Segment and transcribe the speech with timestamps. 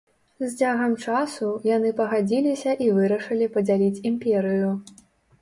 [0.43, 4.73] З цягам часу, яны пагадзіліся і вырашылі падзяліць імперыю.